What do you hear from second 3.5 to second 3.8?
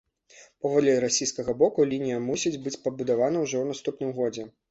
ў